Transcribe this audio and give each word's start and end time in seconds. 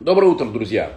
Доброе 0.00 0.32
утро, 0.32 0.46
друзья! 0.46 0.90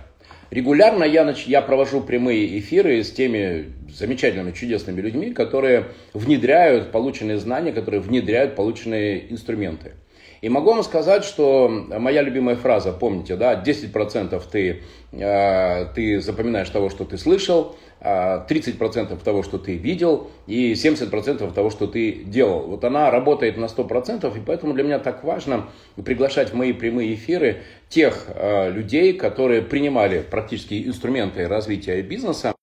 Регулярно 0.49 1.03
я, 1.03 1.31
я 1.45 1.61
провожу 1.61 2.01
прямые 2.01 2.57
эфиры 2.57 3.03
с 3.03 3.11
теми 3.11 3.71
замечательными, 3.91 4.53
чудесными 4.53 5.01
людьми, 5.01 5.33
которые 5.33 5.89
внедряют 6.15 6.91
полученные 6.91 7.37
знания, 7.37 7.71
которые 7.71 8.01
внедряют 8.01 8.55
полученные 8.55 9.31
инструменты. 9.31 9.93
И 10.41 10.49
могу 10.49 10.71
вам 10.71 10.83
сказать, 10.83 11.23
что 11.23 11.67
моя 11.67 12.21
любимая 12.21 12.55
фраза, 12.55 12.93
помните, 12.93 13.35
да, 13.35 13.61
10% 13.61 14.43
ты, 14.51 14.83
э, 15.11 15.85
ты 15.95 16.21
запоминаешь 16.21 16.69
того, 16.69 16.89
что 16.89 17.05
ты 17.05 17.17
слышал, 17.17 17.75
30% 17.99 19.19
э, 19.19 19.23
того, 19.23 19.41
что 19.41 19.57
ты 19.57 19.75
видел, 19.75 20.29
и 20.45 20.73
70% 20.73 21.53
того, 21.53 21.69
что 21.71 21.87
ты 21.87 22.23
делал. 22.23 22.67
Вот 22.67 22.83
она 22.83 23.09
работает 23.09 23.57
на 23.57 23.65
100%, 23.65 24.37
и 24.37 24.41
поэтому 24.45 24.73
для 24.73 24.83
меня 24.83 24.99
так 24.99 25.23
важно 25.23 25.69
приглашать 25.95 26.51
в 26.51 26.55
мои 26.55 26.73
прямые 26.73 27.15
эфиры 27.15 27.63
тех 27.89 28.25
э, 28.27 28.71
людей, 28.71 29.13
которые 29.13 29.63
принимали 29.63 30.21
практически 30.21 30.85
инструменты 30.85 31.47
развития 31.47 32.01
бизнеса, 32.03 32.53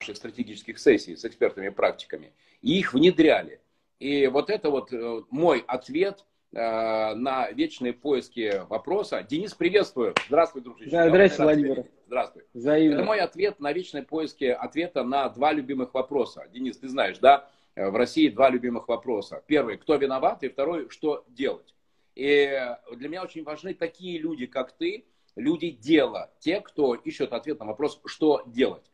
стратегических 0.00 0.78
сессий 0.78 1.16
с 1.16 1.24
экспертами 1.24 1.66
и 1.66 1.70
практиками, 1.70 2.32
и 2.62 2.78
их 2.78 2.94
внедряли. 2.94 3.60
И 3.98 4.26
вот 4.26 4.50
это 4.50 4.70
вот 4.70 4.90
мой 5.30 5.64
ответ– 5.66 6.24
на 6.54 7.50
вечные 7.50 7.92
поиски 7.92 8.62
вопроса. 8.68 9.22
Денис, 9.28 9.54
приветствую. 9.54 10.14
Здравствуй, 10.28 10.62
дружище. 10.62 10.90
Да, 10.90 11.08
здравствуйте, 11.08 11.42
Владимир. 11.42 11.86
Здравствуй. 12.06 12.44
Взаимно. 12.54 12.94
Это 12.94 13.04
мой 13.04 13.18
ответ 13.18 13.60
на 13.60 13.72
вечные 13.72 14.04
поиски 14.04 14.44
ответа 14.44 15.02
на 15.02 15.28
два 15.28 15.52
любимых 15.52 15.94
вопроса. 15.94 16.46
Денис, 16.52 16.78
ты 16.78 16.88
знаешь, 16.88 17.18
да, 17.18 17.48
э, 17.74 17.90
в 17.90 17.96
России 17.96 18.28
два 18.28 18.50
любимых 18.50 18.86
вопроса. 18.86 19.42
Первый, 19.46 19.78
кто 19.78 19.96
виноват, 19.96 20.44
и 20.44 20.48
второй, 20.48 20.88
что 20.90 21.24
делать. 21.28 21.74
И 22.14 22.56
для 22.94 23.08
меня 23.08 23.22
очень 23.24 23.42
важны 23.42 23.74
такие 23.74 24.18
люди, 24.18 24.46
как 24.46 24.72
ты, 24.72 25.06
люди 25.34 25.70
дела, 25.70 26.30
те, 26.38 26.60
кто 26.60 26.94
ищет 26.94 27.32
ответ 27.32 27.58
на 27.58 27.66
вопрос, 27.66 28.00
что 28.06 28.42
делать. 28.46 28.84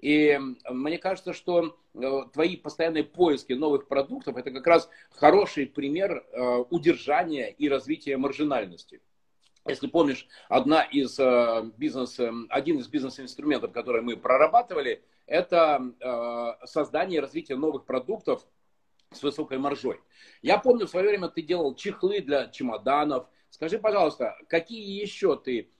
И 0.00 0.38
мне 0.70 0.98
кажется, 0.98 1.34
что 1.34 1.76
э, 1.94 2.00
твои 2.32 2.56
постоянные 2.56 3.04
поиски 3.04 3.52
новых 3.52 3.86
продуктов 3.86 4.36
это 4.36 4.50
как 4.50 4.66
раз 4.66 4.88
хороший 5.10 5.66
пример 5.66 6.24
э, 6.32 6.64
удержания 6.70 7.48
и 7.50 7.68
развития 7.68 8.16
маржинальности. 8.16 9.02
Если 9.68 9.88
помнишь, 9.88 10.26
одна 10.48 10.82
из 10.82 11.18
э, 11.18 11.70
бизнес, 11.76 12.18
один 12.48 12.78
из 12.78 12.88
бизнес-инструментов, 12.88 13.72
которые 13.72 14.02
мы 14.02 14.16
прорабатывали, 14.16 15.02
это 15.26 16.58
создание 16.64 17.18
и 17.18 17.20
развитие 17.20 17.56
новых 17.56 17.84
продуктов 17.84 18.44
с 19.12 19.22
высокой 19.22 19.58
маржой. 19.58 20.00
Я 20.42 20.58
помню, 20.58 20.86
в 20.86 20.90
свое 20.90 21.08
время 21.08 21.28
ты 21.28 21.42
делал 21.42 21.76
чехлы 21.76 22.20
для 22.20 22.48
чемоданов. 22.48 23.28
Скажи, 23.50 23.78
пожалуйста, 23.78 24.36
какие 24.48 25.00
еще 25.00 25.36
ты 25.36 25.70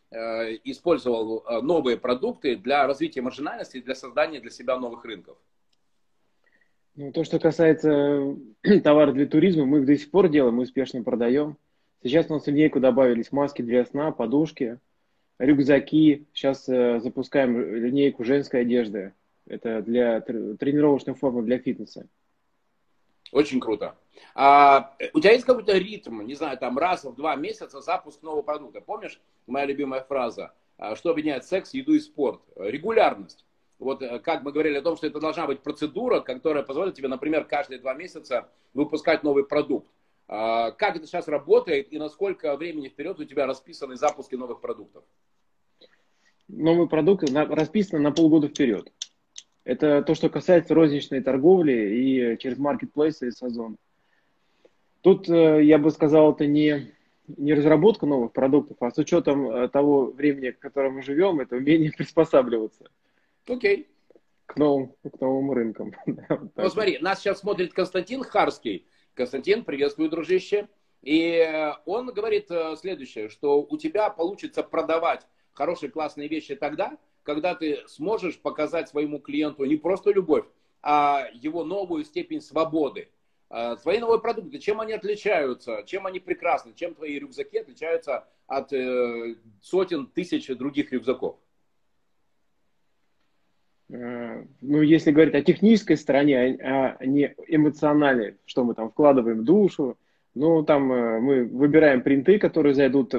использовал 0.65 1.45
э, 1.47 1.61
новые 1.61 1.97
продукты 1.97 2.57
для 2.57 2.87
развития 2.87 3.23
маржинальности 3.23 3.77
и 3.77 3.83
для 3.83 3.95
создания 3.95 4.41
для 4.41 4.51
себя 4.51 4.79
новых 4.79 5.05
рынков? 5.05 5.37
Ну, 6.97 7.13
то, 7.13 7.23
что 7.25 7.39
касается 7.39 8.37
товаров 8.85 9.15
для 9.15 9.27
туризма, 9.27 9.67
мы 9.67 9.79
их 9.79 9.87
до 9.87 9.97
сих 9.97 10.11
пор 10.11 10.29
делаем, 10.29 10.57
мы 10.57 10.65
успешно 10.65 11.03
продаем. 11.03 11.57
Сейчас 12.03 12.31
у 12.31 12.35
нас 12.35 12.45
в 12.45 12.49
линейку 12.49 12.81
добавились 12.81 13.31
маски 13.31 13.63
для 13.63 13.85
сна, 13.85 14.11
подушки, 14.11 14.79
рюкзаки. 15.39 16.27
Сейчас 16.33 16.69
э, 16.69 17.01
запускаем 17.01 17.61
линейку 17.61 18.25
женской 18.25 18.63
одежды. 18.63 19.13
Это 19.47 19.83
для 19.83 20.21
тренировочной 20.21 21.15
формы 21.15 21.43
для 21.43 21.59
фитнеса. 21.59 22.07
Очень 23.33 23.61
круто. 23.61 23.97
А, 24.35 24.95
у 25.13 25.21
тебя 25.21 25.33
есть 25.33 25.45
какой-то 25.45 25.77
ритм, 25.77 26.23
не 26.23 26.35
знаю, 26.35 26.59
там 26.59 26.79
раз 26.79 27.05
в 27.05 27.15
два 27.15 27.37
месяца 27.37 27.81
запуск 27.81 28.23
нового 28.23 28.43
продукта? 28.43 28.81
Помнишь 28.81 29.21
моя 29.47 29.67
любимая 29.67 30.03
фраза, 30.03 30.53
а, 30.79 30.97
что 30.97 31.11
объединяет 31.11 31.45
секс, 31.45 31.75
еду 31.75 31.95
и 31.95 32.01
спорт? 32.01 32.41
Регулярность. 32.57 33.45
Вот 33.79 34.03
э, 34.03 34.19
как 34.19 34.43
мы 34.43 34.53
говорили 34.53 34.77
о 34.77 34.83
том, 34.83 34.97
что 34.97 35.07
это 35.07 35.21
должна 35.21 35.47
быть 35.47 35.61
процедура, 35.61 36.21
которая 36.21 36.63
позволит 36.63 36.95
тебе, 36.95 37.09
например, 37.09 37.45
каждые 37.45 37.81
два 37.81 37.95
месяца 37.95 38.49
выпускать 38.75 39.23
новый 39.23 39.45
продукт. 39.45 39.89
А, 40.29 40.71
как 40.71 40.97
это 40.97 41.07
сейчас 41.07 41.27
работает 41.29 41.93
и 41.93 41.99
насколько 41.99 42.57
времени 42.57 42.89
вперед 42.89 43.19
у 43.19 43.25
тебя 43.25 43.47
расписаны 43.47 43.97
запуски 43.97 44.37
новых 44.37 44.61
продуктов? 44.61 45.03
Новые 46.47 46.89
продукты 46.89 47.27
расписаны 47.33 48.03
на 48.03 48.13
полгода 48.13 48.49
вперед. 48.49 48.93
Это 49.65 50.03
то, 50.03 50.15
что 50.15 50.29
касается 50.29 50.75
розничной 50.75 51.23
торговли 51.23 51.73
и 51.73 52.39
через 52.39 52.59
маркетплейсы 52.59 53.29
и 53.29 53.33
сезон. 53.33 53.77
Тут, 55.03 55.29
э, 55.29 55.65
я 55.65 55.79
бы 55.79 55.91
сказал, 55.91 56.33
это 56.33 56.47
не, 56.47 56.93
не 57.27 57.55
разработка 57.55 58.07
новых 58.07 58.33
продуктов, 58.33 58.77
а 58.81 58.91
с 58.91 58.99
учетом 58.99 59.51
э, 59.51 59.69
того 59.69 60.07
времени, 60.07 60.51
в 60.51 60.59
котором 60.59 60.95
мы 60.95 61.03
живем, 61.03 61.41
это 61.41 61.57
умение 61.57 61.93
приспосабливаться. 61.97 62.91
Окей. 63.47 63.89
К 64.47 64.57
новым, 64.57 64.95
к 65.03 65.21
новым 65.21 65.53
рынкам. 65.53 65.95
Ну, 66.57 66.69
смотри, 66.69 66.99
нас 66.99 67.21
сейчас 67.21 67.41
смотрит 67.41 67.73
Константин 67.73 68.23
Харский. 68.23 68.87
Константин, 69.15 69.65
приветствую, 69.65 70.11
дружище. 70.11 70.69
И 71.03 71.37
э, 71.37 71.73
он 71.87 72.09
говорит 72.09 72.51
следующее, 72.79 73.31
что 73.31 73.63
у 73.63 73.79
тебя 73.79 74.11
получится 74.11 74.63
продавать 74.63 75.27
хорошие, 75.53 75.91
классные 75.91 76.29
вещи 76.29 76.55
тогда, 76.55 76.99
когда 77.23 77.55
ты 77.55 77.79
сможешь 77.87 78.39
показать 78.39 78.89
своему 78.89 79.19
клиенту 79.19 79.65
не 79.65 79.77
просто 79.77 80.11
любовь, 80.11 80.45
а 80.83 81.27
его 81.33 81.65
новую 81.65 82.05
степень 82.05 82.41
свободы. 82.41 83.09
А, 83.51 83.75
твои 83.75 83.99
новые 83.99 84.21
продукты, 84.21 84.61
чем 84.61 84.81
они 84.81 84.93
отличаются, 84.93 85.83
чем 85.85 86.07
они 86.07 86.21
прекрасны, 86.21 86.73
чем 86.75 86.95
твои 86.95 87.19
рюкзаки 87.19 87.59
отличаются 87.59 88.29
от 88.47 88.73
э, 88.73 89.35
сотен 89.61 90.07
тысяч 90.07 90.47
других 90.57 90.93
рюкзаков? 90.93 91.37
Э, 93.89 94.45
ну, 94.61 94.83
если 94.83 95.11
говорить 95.11 95.35
о 95.35 95.43
технической 95.43 95.97
стороне, 95.97 96.59
а, 96.63 96.97
а 97.01 97.05
не 97.05 97.35
эмоциональной, 97.49 98.37
что 98.47 98.63
мы 98.63 98.75
там 98.75 98.89
вкладываем 98.91 99.45
душу, 99.45 99.99
ну, 100.37 100.63
там 100.63 100.93
э, 100.93 101.19
мы 101.19 101.45
выбираем 101.45 102.03
принты, 102.03 102.39
которые 102.39 102.75
зайдут 102.75 103.13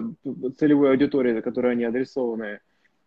целевой 0.57 0.91
аудитории, 0.91 1.41
которой 1.41 1.73
они 1.73 1.83
адресованы, 1.83 2.61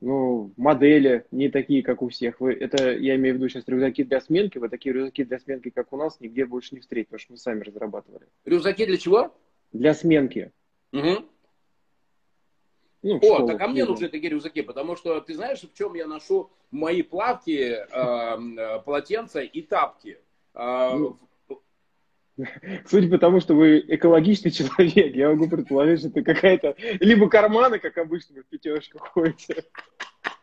ну, 0.05 0.53
модели 0.59 1.25
не 1.31 1.49
такие, 1.49 1.83
как 1.83 2.03
у 2.03 2.11
всех. 2.11 2.39
Вы, 2.39 2.53
это 2.53 2.93
я 2.93 3.17
имею 3.17 3.35
в 3.35 3.39
виду 3.39 3.49
сейчас 3.49 3.67
рюкзаки 3.67 4.05
для 4.05 4.21
сменки. 4.21 4.59
Вы 4.59 4.69
такие 4.69 4.93
рюкзаки 4.93 5.25
для 5.25 5.39
сменки, 5.39 5.71
как 5.71 5.95
у 5.95 5.97
нас, 5.97 6.21
нигде 6.21 6.45
больше 6.45 6.75
не 6.75 6.83
встретите, 6.83 7.09
потому 7.09 7.21
что 7.21 7.33
мы 7.33 7.37
сами 7.39 7.63
разрабатывали. 7.63 8.27
Рюкзаки 8.45 8.85
для 8.85 8.99
чего? 8.99 9.35
Для 9.73 9.95
сменки. 9.95 10.53
Угу. 10.93 11.25
Ну, 13.03 13.19
О, 13.23 13.47
так 13.47 13.61
а 13.63 13.69
мне 13.69 13.87
нужны 13.87 14.09
такие 14.09 14.31
рюкзаки, 14.31 14.61
потому 14.61 14.95
что 14.97 15.21
ты 15.23 15.35
знаешь, 15.35 15.63
в 15.63 15.73
чем 15.73 15.95
я 15.95 16.07
ношу 16.07 16.51
мои 16.71 17.01
плавки, 17.01 17.51
э, 17.51 17.79
э, 17.91 18.83
полотенца 18.85 19.41
и 19.41 19.63
тапки? 19.63 20.19
Э, 20.55 20.97
ну, 20.97 21.19
Судя 22.87 23.11
по 23.11 23.19
тому, 23.19 23.41
что 23.41 23.55
вы 23.55 23.85
экологичный 23.87 24.51
человек, 24.51 25.15
я 25.15 25.31
могу 25.31 25.49
предположить, 25.49 26.01
что 26.01 26.09
это 26.09 26.23
какая-то... 26.23 26.75
Либо 27.01 27.29
карманы, 27.29 27.79
как 27.79 27.97
обычно, 27.99 28.43
в 28.43 28.47
пятерочках 28.47 29.13
ходите. 29.13 29.65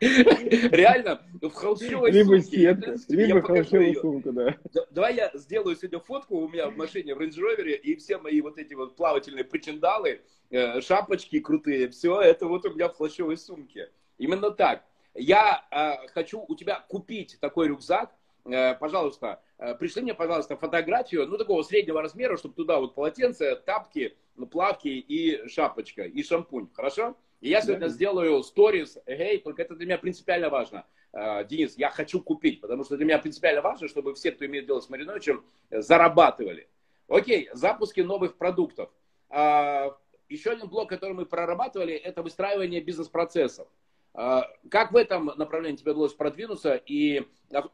Реально, 0.00 1.22
в 1.40 1.50
холщовой 1.50 2.10
либо 2.10 2.40
сумке. 2.40 2.42
Сетка, 2.42 2.96
либо 3.08 3.42
холщовую 3.42 3.94
сумку, 3.94 4.32
да. 4.32 4.56
Давай 4.90 5.16
я 5.16 5.30
сделаю 5.34 5.76
сегодня 5.76 6.00
фотку 6.00 6.38
у 6.38 6.48
меня 6.48 6.68
в 6.68 6.76
машине 6.76 7.14
в 7.14 7.20
Range 7.20 7.36
Rover, 7.36 7.70
и 7.70 7.96
все 7.96 8.18
мои 8.18 8.40
вот 8.40 8.58
эти 8.58 8.74
вот 8.74 8.96
плавательные 8.96 9.44
причиндалы, 9.44 10.22
э, 10.50 10.80
шапочки 10.80 11.40
крутые, 11.40 11.88
все 11.90 12.20
это 12.20 12.46
вот 12.46 12.64
у 12.64 12.74
меня 12.74 12.88
в 12.88 12.96
холщовой 12.96 13.36
сумке. 13.36 13.90
Именно 14.18 14.50
так. 14.50 14.84
Я 15.14 15.64
э, 15.70 16.08
хочу 16.08 16.44
у 16.46 16.54
тебя 16.56 16.84
купить 16.88 17.38
такой 17.40 17.68
рюкзак, 17.68 18.10
Э, 18.44 18.74
пожалуйста, 18.74 19.40
пришли 19.78 20.02
мне, 20.02 20.14
пожалуйста, 20.14 20.56
фотографию, 20.56 21.26
ну, 21.26 21.36
такого 21.36 21.62
среднего 21.62 22.02
размера, 22.02 22.36
чтобы 22.36 22.54
туда 22.54 22.78
вот 22.78 22.94
полотенце, 22.94 23.56
тапки, 23.56 24.16
плавки 24.50 24.88
и 24.88 25.46
шапочка, 25.48 26.02
и 26.02 26.22
шампунь, 26.22 26.68
хорошо? 26.72 27.16
И 27.40 27.48
я 27.48 27.60
сегодня 27.60 27.86
да. 27.86 27.88
сделаю 27.88 28.42
сторис, 28.42 28.98
эй, 29.06 29.38
только 29.38 29.62
это 29.62 29.74
для 29.74 29.86
меня 29.86 29.98
принципиально 29.98 30.48
важно. 30.48 30.86
Э, 31.12 31.44
Денис, 31.44 31.76
я 31.76 31.90
хочу 31.90 32.20
купить, 32.20 32.60
потому 32.60 32.84
что 32.84 32.96
для 32.96 33.04
меня 33.04 33.18
принципиально 33.18 33.62
важно, 33.62 33.88
чтобы 33.88 34.14
все, 34.14 34.32
кто 34.32 34.46
имеет 34.46 34.66
дело 34.66 34.80
с 34.80 34.88
Мариновичем, 34.88 35.44
зарабатывали. 35.70 36.68
Окей, 37.08 37.48
запуски 37.52 38.00
новых 38.00 38.36
продуктов. 38.36 38.90
Еще 39.30 40.50
один 40.50 40.68
блок, 40.68 40.88
который 40.88 41.12
мы 41.12 41.26
прорабатывали, 41.26 41.94
это 41.94 42.22
выстраивание 42.22 42.80
бизнес-процессов. 42.80 43.68
А, 44.14 44.46
как 44.70 44.92
в 44.92 44.96
этом 44.96 45.26
направлении 45.36 45.76
тебе 45.76 45.92
удалось 45.92 46.14
продвинуться 46.14 46.74
и 46.74 47.26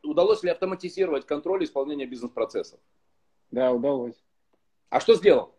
удалось 0.03 0.43
ли 0.43 0.51
автоматизировать 0.51 1.27
контроль 1.27 1.65
исполнения 1.65 2.07
бизнес-процессов? 2.07 2.79
Да, 3.51 3.73
удалось. 3.73 4.23
А 4.89 5.01
что 5.01 5.15
сделал? 5.15 5.55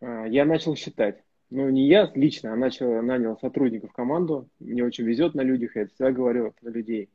А, 0.00 0.26
я 0.26 0.44
начал 0.44 0.74
считать. 0.76 1.22
Ну, 1.50 1.68
не 1.68 1.86
я 1.86 2.10
лично, 2.14 2.52
а 2.52 2.56
начал, 2.56 3.02
нанял 3.02 3.38
сотрудников 3.38 3.90
в 3.90 3.94
команду. 3.94 4.48
Мне 4.58 4.84
очень 4.84 5.04
везет 5.04 5.34
на 5.34 5.42
людях, 5.42 5.76
я 5.76 5.86
всегда 5.86 6.10
говорю 6.10 6.54
на 6.62 6.70
людей. 6.70 7.10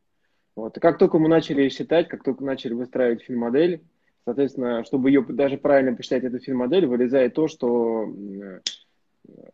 Вот. 0.56 0.78
И 0.78 0.80
как 0.80 0.98
только 0.98 1.18
мы 1.18 1.28
начали 1.28 1.68
считать, 1.70 2.08
как 2.08 2.24
только 2.24 2.44
начали 2.44 2.74
выстраивать 2.74 3.24
фин-модель, 3.24 3.84
соответственно, 4.26 4.84
чтобы 4.84 5.10
ее 5.10 5.22
даже 5.22 5.58
правильно 5.58 5.96
посчитать, 5.96 6.24
эту 6.24 6.40
фин-модель, 6.40 6.86
вылезает 6.86 7.34
то, 7.34 7.48
что 7.48 8.08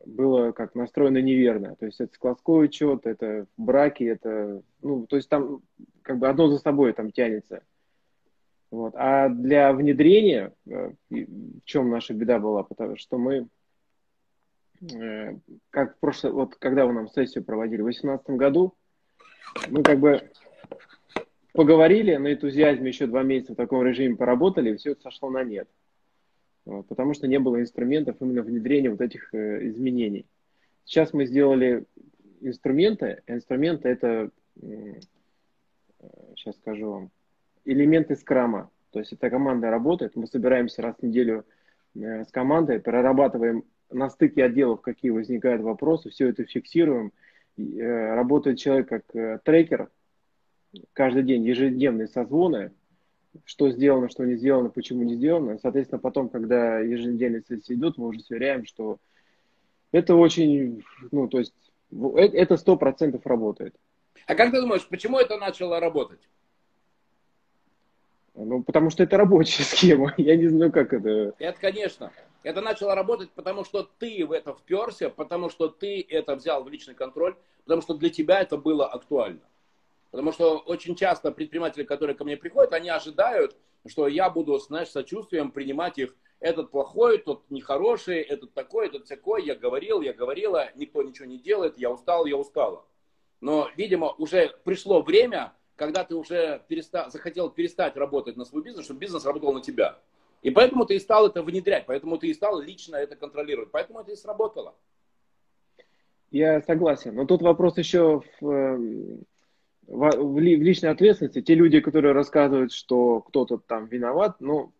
было 0.05 0.51
как 0.51 0.75
настроено 0.75 1.21
неверно. 1.21 1.75
То 1.75 1.85
есть 1.85 1.99
это 1.99 2.13
складской 2.13 2.65
учет, 2.65 3.05
это 3.05 3.47
браки, 3.57 4.03
это, 4.03 4.61
ну, 4.81 5.05
то 5.07 5.15
есть 5.15 5.29
там 5.29 5.61
как 6.01 6.19
бы 6.19 6.27
одно 6.27 6.49
за 6.49 6.59
собой 6.59 6.93
там 6.93 7.11
тянется. 7.11 7.63
Вот. 8.69 8.93
А 8.95 9.29
для 9.29 9.71
внедрения, 9.73 10.53
э, 10.69 10.91
в 11.09 11.61
чем 11.63 11.89
наша 11.89 12.13
беда 12.13 12.39
была, 12.39 12.63
потому 12.63 12.97
что 12.97 13.17
мы, 13.17 13.47
э, 14.81 15.37
как 15.69 15.95
в 15.95 15.99
прошлом, 15.99 16.33
вот 16.33 16.55
когда 16.55 16.85
вы 16.85 16.93
нам 16.93 17.07
сессию 17.07 17.43
проводили 17.43 17.81
в 17.81 17.85
2018 17.85 18.29
году, 18.31 18.75
мы 19.69 19.83
как 19.83 19.99
бы 19.99 20.29
поговорили 21.53 22.15
на 22.17 22.33
энтузиазме 22.33 22.89
еще 22.89 23.07
два 23.07 23.23
месяца 23.23 23.53
в 23.53 23.55
таком 23.55 23.83
режиме 23.83 24.15
поработали, 24.15 24.71
и 24.71 24.77
все 24.77 24.91
это 24.91 25.01
сошло 25.03 25.29
на 25.29 25.43
нет. 25.43 25.67
Потому 26.87 27.13
что 27.13 27.27
не 27.27 27.39
было 27.39 27.61
инструментов 27.61 28.17
именно 28.19 28.41
внедрения 28.41 28.89
вот 28.89 29.01
этих 29.01 29.33
э, 29.33 29.67
изменений. 29.69 30.25
Сейчас 30.83 31.13
мы 31.13 31.25
сделали 31.25 31.85
инструменты. 32.41 33.23
Инструменты 33.27 33.89
это, 33.89 34.31
э, 34.61 34.99
сейчас 36.35 36.55
скажу 36.57 36.91
вам, 36.91 37.11
элементы 37.65 38.15
скрама. 38.15 38.69
То 38.91 38.99
есть 38.99 39.13
эта 39.13 39.29
команда 39.29 39.69
работает, 39.69 40.15
мы 40.15 40.27
собираемся 40.27 40.81
раз 40.81 40.95
в 40.97 41.03
неделю 41.03 41.45
э, 41.95 42.23
с 42.25 42.31
командой, 42.31 42.79
прорабатываем 42.79 43.63
на 43.89 44.09
стыке 44.09 44.43
отделов, 44.43 44.81
какие 44.81 45.11
возникают 45.11 45.61
вопросы, 45.61 46.09
все 46.09 46.27
это 46.27 46.43
фиксируем. 46.45 47.11
Э, 47.57 48.15
работает 48.15 48.59
человек 48.59 48.89
как 48.89 49.03
э, 49.15 49.39
трекер, 49.43 49.89
каждый 50.93 51.23
день 51.23 51.45
ежедневные 51.45 52.07
созвоны, 52.07 52.71
что 53.45 53.69
сделано, 53.69 54.09
что 54.09 54.25
не 54.25 54.35
сделано, 54.35 54.69
почему 54.69 55.03
не 55.03 55.15
сделано. 55.15 55.57
Соответственно, 55.61 55.99
потом, 55.99 56.29
когда 56.29 56.79
еженедельные 56.79 57.43
сессии 57.47 57.73
идут, 57.73 57.97
мы 57.97 58.07
уже 58.07 58.19
сверяем, 58.21 58.65
что 58.65 58.97
это 59.91 60.15
очень, 60.15 60.83
ну, 61.11 61.27
то 61.27 61.39
есть, 61.39 61.53
это 62.15 62.57
сто 62.57 62.77
процентов 62.77 63.25
работает. 63.25 63.75
А 64.25 64.35
как 64.35 64.51
ты 64.51 64.61
думаешь, 64.61 64.87
почему 64.87 65.19
это 65.19 65.37
начало 65.37 65.79
работать? 65.79 66.19
Ну, 68.35 68.61
потому 68.61 68.89
что 68.89 69.03
это 69.03 69.17
рабочая 69.17 69.63
схема. 69.63 70.13
Я 70.17 70.35
не 70.35 70.47
знаю, 70.47 70.71
как 70.71 70.93
это. 70.93 71.33
Это, 71.39 71.59
конечно. 71.59 72.11
Это 72.43 72.61
начало 72.61 72.95
работать, 72.95 73.31
потому 73.31 73.65
что 73.65 73.89
ты 73.97 74.25
в 74.25 74.31
это 74.31 74.53
вперся, 74.53 75.09
потому 75.09 75.49
что 75.49 75.69
ты 75.69 76.05
это 76.07 76.35
взял 76.35 76.63
в 76.63 76.69
личный 76.69 76.93
контроль, 76.93 77.35
потому 77.63 77.81
что 77.81 77.95
для 77.95 78.09
тебя 78.09 78.41
это 78.41 78.57
было 78.57 78.87
актуально. 78.87 79.41
Потому 80.11 80.31
что 80.31 80.57
очень 80.59 80.95
часто 80.95 81.31
предприниматели, 81.31 81.83
которые 81.83 82.15
ко 82.15 82.23
мне 82.23 82.37
приходят, 82.37 82.73
они 82.73 82.89
ожидают, 82.89 83.55
что 83.85 84.07
я 84.07 84.29
буду, 84.29 84.57
знаешь, 84.59 84.89
сочувствием 84.89 85.51
принимать 85.51 85.97
их. 85.97 86.15
Этот 86.39 86.69
плохой, 86.69 87.17
тот 87.17 87.49
нехороший, 87.49 88.21
этот 88.21 88.53
такой, 88.53 88.87
этот 88.87 89.07
такой. 89.07 89.43
Я 89.43 89.55
говорил, 89.55 90.01
я 90.01 90.13
говорила, 90.13 90.69
никто 90.75 91.01
ничего 91.01 91.25
не 91.25 91.39
делает, 91.39 91.77
я 91.77 91.91
устал, 91.91 92.25
я 92.25 92.37
устала. 92.37 92.85
Но, 93.41 93.69
видимо, 93.75 94.11
уже 94.13 94.55
пришло 94.63 95.01
время, 95.01 95.53
когда 95.75 96.03
ты 96.03 96.15
уже 96.15 96.63
переста... 96.67 97.09
захотел 97.09 97.49
перестать 97.49 97.95
работать 97.97 98.37
на 98.37 98.45
свой 98.45 98.63
бизнес, 98.63 98.85
чтобы 98.85 98.99
бизнес 98.99 99.25
работал 99.25 99.53
на 99.53 99.61
тебя. 99.61 99.99
И 100.41 100.51
поэтому 100.51 100.85
ты 100.85 100.95
и 100.95 100.99
стал 100.99 101.27
это 101.27 101.41
внедрять, 101.41 101.85
поэтому 101.87 102.17
ты 102.17 102.27
и 102.27 102.33
стал 102.33 102.59
лично 102.59 102.95
это 102.95 103.15
контролировать. 103.15 103.71
Поэтому 103.71 103.99
это 103.99 104.11
и 104.11 104.15
сработало. 104.15 104.75
Я 106.29 106.61
согласен. 106.61 107.15
Но 107.15 107.25
тут 107.25 107.41
вопрос 107.41 107.77
еще 107.77 108.21
в, 108.39 108.49
эм, 108.49 109.23
в, 109.87 110.39
личной 110.39 110.89
ответственности. 110.89 111.41
Те 111.41 111.55
люди, 111.55 111.79
которые 111.79 112.13
рассказывают, 112.13 112.73
что 112.73 113.21
кто-то 113.21 113.57
там 113.57 113.87
виноват, 113.87 114.37
ну, 114.39 114.71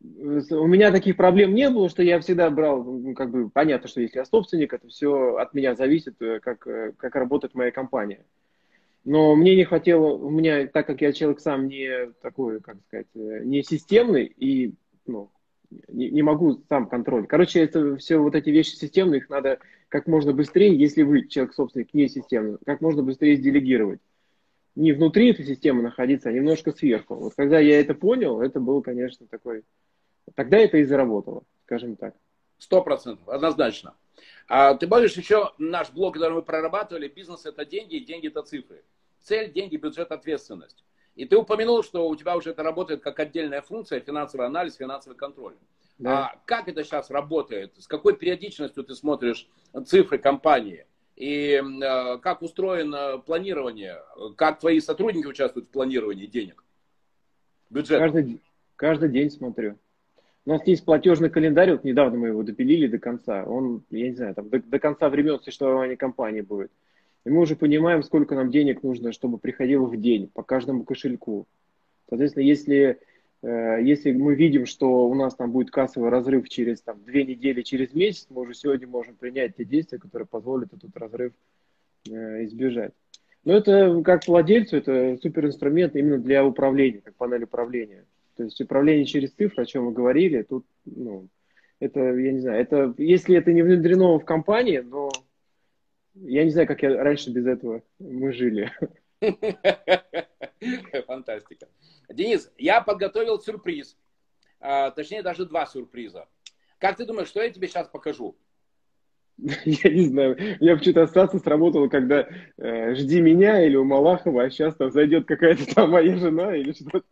у 0.00 0.66
меня 0.66 0.92
таких 0.92 1.16
проблем 1.16 1.54
не 1.54 1.68
было, 1.68 1.88
что 1.88 2.02
я 2.02 2.20
всегда 2.20 2.48
брал, 2.50 2.84
ну, 2.84 3.14
как 3.14 3.30
бы 3.30 3.50
понятно, 3.50 3.88
что 3.88 4.00
если 4.00 4.18
я 4.18 4.24
собственник, 4.24 4.72
это 4.72 4.88
все 4.88 5.36
от 5.36 5.54
меня 5.54 5.74
зависит, 5.74 6.20
э, 6.20 6.38
как, 6.40 6.66
э, 6.66 6.92
как 6.96 7.14
работает 7.16 7.54
моя 7.54 7.70
компания. 7.70 8.24
Но 9.04 9.34
мне 9.34 9.56
не 9.56 9.64
хватило, 9.64 10.06
у 10.06 10.30
меня, 10.30 10.66
так 10.66 10.86
как 10.86 11.00
я 11.00 11.12
человек 11.12 11.40
сам 11.40 11.66
не 11.66 12.12
такой, 12.20 12.60
как 12.60 12.76
сказать, 12.86 13.06
э, 13.14 13.40
не 13.44 13.62
системный 13.62 14.24
и 14.24 14.74
ну, 15.06 15.30
не, 15.88 16.10
не 16.10 16.22
могу 16.22 16.62
сам 16.68 16.88
контроль. 16.88 17.26
Короче, 17.26 17.60
это 17.60 17.96
все 17.96 18.18
вот 18.18 18.34
эти 18.34 18.50
вещи 18.50 18.76
системные, 18.76 19.20
их 19.20 19.28
надо 19.28 19.58
как 19.88 20.06
можно 20.06 20.32
быстрее, 20.32 20.76
если 20.76 21.02
вы 21.02 21.26
человек-собственник 21.26 21.94
не 21.94 22.08
системный, 22.08 22.58
как 22.64 22.80
можно 22.80 23.02
быстрее 23.02 23.36
делегировать. 23.36 24.00
Не 24.74 24.92
внутри 24.92 25.30
этой 25.30 25.44
системы 25.44 25.82
находиться, 25.82 26.28
а 26.28 26.32
немножко 26.32 26.72
сверху. 26.72 27.14
Вот 27.14 27.34
когда 27.34 27.58
я 27.58 27.80
это 27.80 27.94
понял, 27.94 28.40
это 28.40 28.60
был, 28.60 28.82
конечно, 28.82 29.26
такой... 29.26 29.62
Тогда 30.34 30.58
это 30.58 30.78
и 30.78 30.84
заработало, 30.84 31.44
скажем 31.64 31.96
так. 31.96 32.14
Сто 32.58 32.82
процентов, 32.82 33.28
однозначно. 33.28 33.94
А 34.48 34.74
ты 34.74 34.86
помнишь 34.86 35.16
еще 35.16 35.52
наш 35.58 35.90
блог, 35.90 36.14
который 36.14 36.34
мы 36.34 36.42
прорабатывали, 36.42 37.08
бизнес 37.08 37.46
это 37.46 37.64
деньги, 37.64 37.98
деньги 37.98 38.28
это 38.28 38.42
цифры. 38.42 38.82
Цель, 39.20 39.52
деньги, 39.52 39.76
бюджет, 39.76 40.12
ответственность. 40.12 40.84
И 41.16 41.24
ты 41.24 41.36
упомянул, 41.36 41.82
что 41.82 42.08
у 42.08 42.14
тебя 42.14 42.36
уже 42.36 42.50
это 42.50 42.62
работает 42.62 43.02
как 43.02 43.18
отдельная 43.18 43.62
функция, 43.62 44.00
финансовый 44.00 44.46
анализ, 44.46 44.76
финансовый 44.76 45.14
контроль. 45.14 45.54
Да. 45.98 46.26
А 46.26 46.40
как 46.44 46.68
это 46.68 46.84
сейчас 46.84 47.10
работает? 47.10 47.72
С 47.78 47.86
какой 47.86 48.14
периодичностью 48.14 48.84
ты 48.84 48.94
смотришь 48.94 49.48
цифры 49.86 50.18
компании? 50.18 50.86
И 51.16 51.54
э, 51.54 52.18
как 52.18 52.42
устроено 52.42 53.16
планирование? 53.16 54.02
Как 54.36 54.58
твои 54.58 54.78
сотрудники 54.80 55.26
участвуют 55.26 55.68
в 55.68 55.70
планировании 55.70 56.26
денег? 56.26 56.62
Бюджет? 57.70 57.98
Каждый, 57.98 58.42
каждый 58.76 59.08
день 59.08 59.30
смотрю. 59.30 59.78
У 60.44 60.50
нас 60.50 60.66
есть 60.66 60.84
платежный 60.84 61.30
календарь, 61.30 61.72
вот 61.72 61.84
недавно 61.84 62.18
мы 62.18 62.28
его 62.28 62.42
допилили 62.42 62.86
до 62.86 62.98
конца. 62.98 63.44
Он, 63.44 63.82
я 63.90 64.10
не 64.10 64.14
знаю, 64.14 64.34
там 64.34 64.50
до, 64.50 64.62
до 64.62 64.78
конца 64.78 65.08
времен 65.08 65.40
существования 65.40 65.96
компании 65.96 66.42
будет. 66.42 66.70
И 67.26 67.28
мы 67.28 67.40
уже 67.40 67.56
понимаем, 67.56 68.04
сколько 68.04 68.36
нам 68.36 68.52
денег 68.52 68.84
нужно, 68.84 69.10
чтобы 69.10 69.38
приходило 69.38 69.84
в 69.84 70.00
день 70.00 70.28
по 70.32 70.44
каждому 70.44 70.84
кошельку. 70.84 71.48
Соответственно, 72.08 72.44
если, 72.44 73.00
э, 73.42 73.78
если 73.82 74.12
мы 74.12 74.36
видим, 74.36 74.64
что 74.64 75.08
у 75.08 75.14
нас 75.14 75.34
там 75.34 75.50
будет 75.50 75.72
кассовый 75.72 76.10
разрыв 76.10 76.48
через 76.48 76.82
там, 76.82 77.02
две 77.04 77.24
недели, 77.24 77.62
через 77.62 77.92
месяц, 77.92 78.28
мы 78.30 78.42
уже 78.42 78.54
сегодня 78.54 78.86
можем 78.86 79.16
принять 79.16 79.56
те 79.56 79.64
действия, 79.64 79.98
которые 79.98 80.28
позволят 80.28 80.72
этот 80.72 80.96
разрыв 80.96 81.32
э, 82.08 82.44
избежать. 82.44 82.92
Но 83.44 83.54
это 83.54 84.00
как 84.04 84.28
владельцу, 84.28 84.76
это 84.76 85.18
суперинструмент 85.20 85.96
именно 85.96 86.18
для 86.18 86.46
управления, 86.46 87.00
как 87.02 87.16
панель 87.16 87.42
управления. 87.42 88.04
То 88.36 88.44
есть 88.44 88.60
управление 88.60 89.04
через 89.04 89.32
цифры, 89.32 89.64
о 89.64 89.66
чем 89.66 89.86
мы 89.86 89.92
говорили, 89.92 90.42
тут, 90.42 90.64
ну, 90.84 91.26
это, 91.80 91.98
я 92.00 92.32
не 92.32 92.38
знаю, 92.38 92.60
это, 92.60 92.94
если 92.98 93.36
это 93.36 93.52
не 93.52 93.62
внедрено 93.62 94.16
в 94.16 94.24
компании, 94.24 94.78
но 94.78 95.10
я 96.22 96.44
не 96.44 96.50
знаю, 96.50 96.66
как 96.66 96.82
я 96.82 97.02
раньше 97.02 97.30
без 97.30 97.46
этого 97.46 97.82
мы 97.98 98.32
жили. 98.32 98.72
Фантастика. 101.06 101.68
Денис, 102.08 102.50
я 102.56 102.80
подготовил 102.80 103.40
сюрприз. 103.40 103.96
А, 104.60 104.90
точнее, 104.90 105.22
даже 105.22 105.46
два 105.46 105.66
сюрприза. 105.66 106.26
Как 106.78 106.96
ты 106.96 107.04
думаешь, 107.04 107.28
что 107.28 107.42
я 107.42 107.50
тебе 107.50 107.68
сейчас 107.68 107.88
покажу? 107.88 108.36
Я 109.36 109.90
не 109.90 110.06
знаю. 110.06 110.38
Я 110.60 110.76
почему-то 110.76 111.02
ассоциация 111.02 111.40
сработала, 111.40 111.88
когда 111.88 112.26
э, 112.56 112.94
«Жди 112.94 113.20
меня» 113.20 113.66
или 113.66 113.76
у 113.76 113.84
Малахова, 113.84 114.44
а 114.44 114.50
сейчас 114.50 114.74
там 114.76 114.90
зайдет 114.90 115.26
какая-то 115.26 115.74
там 115.74 115.90
моя 115.90 116.16
жена 116.16 116.56
или 116.56 116.72
что-то. 116.72 117.04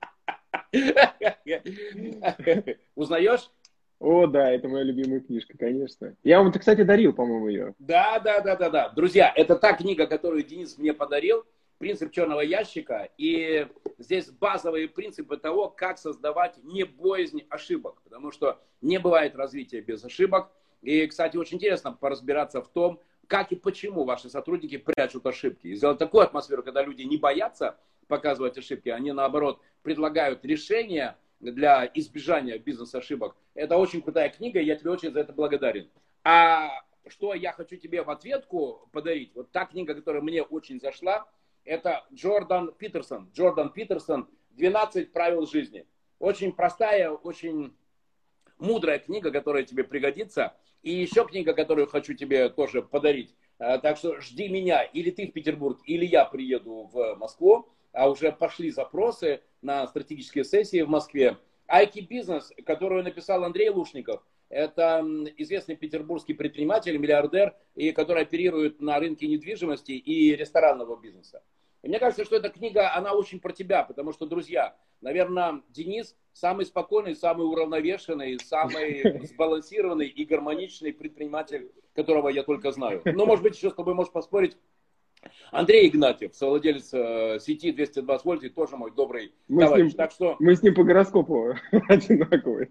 Узнаешь? 2.94 3.50
О, 4.00 4.26
да, 4.26 4.50
это 4.50 4.68
моя 4.68 4.84
любимая 4.84 5.20
книжка, 5.20 5.56
конечно. 5.56 6.14
Я 6.22 6.40
вам, 6.40 6.52
кстати, 6.52 6.82
дарил, 6.82 7.12
по-моему, 7.12 7.48
ее. 7.48 7.74
Да, 7.78 8.18
да, 8.18 8.40
да, 8.40 8.56
да, 8.56 8.70
да. 8.70 8.88
Друзья, 8.90 9.32
это 9.34 9.56
та 9.56 9.72
книга, 9.72 10.06
которую 10.06 10.42
Денис 10.42 10.76
мне 10.78 10.92
подарил. 10.92 11.44
Принцип 11.78 12.12
черного 12.12 12.40
ящика. 12.40 13.08
И 13.18 13.66
здесь 13.98 14.30
базовые 14.30 14.88
принципы 14.88 15.36
того, 15.36 15.68
как 15.68 15.98
создавать 15.98 16.56
не 16.62 16.84
боязнь 16.84 17.42
ошибок. 17.48 18.00
Потому 18.02 18.30
что 18.30 18.60
не 18.80 18.98
бывает 18.98 19.36
развития 19.36 19.80
без 19.80 20.04
ошибок. 20.04 20.50
И, 20.82 21.06
кстати, 21.06 21.36
очень 21.36 21.56
интересно 21.56 21.92
поразбираться 21.92 22.62
в 22.62 22.68
том, 22.68 23.00
как 23.26 23.52
и 23.52 23.56
почему 23.56 24.04
ваши 24.04 24.28
сотрудники 24.28 24.76
прячут 24.76 25.26
ошибки. 25.26 25.68
И 25.68 25.74
сделать 25.74 25.98
такую 25.98 26.22
атмосферу, 26.22 26.62
когда 26.62 26.82
люди 26.82 27.02
не 27.02 27.16
боятся 27.16 27.76
показывать 28.06 28.58
ошибки, 28.58 28.90
они, 28.90 29.12
наоборот, 29.12 29.60
предлагают 29.82 30.44
решения, 30.44 31.16
для 31.52 31.90
избежания 31.94 32.58
бизнес-ошибок. 32.58 33.36
Это 33.54 33.76
очень 33.76 34.02
крутая 34.02 34.30
книга, 34.30 34.60
я 34.60 34.76
тебе 34.76 34.90
очень 34.90 35.12
за 35.12 35.20
это 35.20 35.32
благодарен. 35.32 35.90
А 36.22 36.70
что 37.06 37.34
я 37.34 37.52
хочу 37.52 37.76
тебе 37.76 38.02
в 38.02 38.10
ответку 38.10 38.88
подарить? 38.92 39.32
Вот 39.34 39.50
та 39.50 39.66
книга, 39.66 39.94
которая 39.94 40.22
мне 40.22 40.42
очень 40.42 40.80
зашла, 40.80 41.26
это 41.64 42.04
Джордан 42.12 42.72
Питерсон. 42.72 43.30
Джордан 43.34 43.70
Питерсон 43.72 44.28
«12 44.56 45.06
правил 45.06 45.46
жизни». 45.46 45.86
Очень 46.18 46.52
простая, 46.52 47.10
очень 47.10 47.74
мудрая 48.58 48.98
книга, 48.98 49.30
которая 49.30 49.64
тебе 49.64 49.84
пригодится. 49.84 50.54
И 50.82 50.92
еще 50.92 51.26
книга, 51.26 51.54
которую 51.54 51.86
хочу 51.86 52.14
тебе 52.14 52.48
тоже 52.48 52.82
подарить. 52.82 53.34
А, 53.58 53.78
так 53.78 53.96
что 53.96 54.20
жди 54.20 54.48
меня, 54.48 54.82
или 54.82 55.10
ты 55.10 55.26
в 55.26 55.32
Петербург, 55.32 55.80
или 55.86 56.04
я 56.04 56.24
приеду 56.24 56.90
в 56.92 57.16
Москву 57.16 57.68
а 57.94 58.10
уже 58.10 58.32
пошли 58.32 58.70
запросы 58.70 59.40
на 59.62 59.86
стратегические 59.86 60.44
сессии 60.44 60.82
в 60.82 60.88
Москве. 60.88 61.38
IT-бизнес, 61.68 62.52
которую 62.66 63.04
написал 63.04 63.42
Андрей 63.44 63.70
Лушников, 63.70 64.22
Это 64.50 65.02
известный 65.38 65.76
петербургский 65.76 66.34
предприниматель, 66.34 66.98
миллиардер, 66.98 67.54
и 67.74 67.92
который 67.92 68.22
оперирует 68.22 68.80
на 68.80 68.98
рынке 68.98 69.26
недвижимости 69.26 69.92
и 69.92 70.36
ресторанного 70.36 71.00
бизнеса. 71.00 71.42
И 71.82 71.88
мне 71.88 71.98
кажется, 71.98 72.24
что 72.24 72.36
эта 72.36 72.50
книга, 72.50 72.94
она 72.94 73.12
очень 73.14 73.40
про 73.40 73.52
тебя, 73.52 73.84
потому 73.84 74.12
что, 74.12 74.26
друзья, 74.26 74.76
наверное, 75.00 75.62
Денис 75.68 76.16
самый 76.32 76.66
спокойный, 76.66 77.14
самый 77.14 77.44
уравновешенный, 77.44 78.38
самый 78.38 79.26
сбалансированный 79.26 80.08
и 80.08 80.24
гармоничный 80.24 80.92
предприниматель, 80.92 81.70
которого 81.94 82.28
я 82.28 82.42
только 82.42 82.72
знаю. 82.72 83.02
Но, 83.04 83.26
может 83.26 83.42
быть, 83.42 83.56
еще 83.56 83.70
с 83.70 83.74
тобой 83.74 83.94
можешь 83.94 84.12
поспорить, 84.12 84.56
Андрей 85.50 85.88
Игнатьев, 85.88 86.34
совладелец 86.34 86.92
э, 86.92 87.38
сети 87.40 87.72
220 87.72 88.24
вольт, 88.24 88.44
и 88.44 88.48
тоже 88.48 88.76
мой 88.76 88.92
добрый 88.92 89.32
мы 89.48 89.62
товарищ. 89.62 89.84
С 89.84 89.88
ним, 89.88 89.96
так 89.96 90.10
что... 90.10 90.36
Мы 90.38 90.56
с 90.56 90.62
ним 90.62 90.74
по 90.74 90.84
гороскопу 90.84 91.54
одинаковые. 91.88 92.68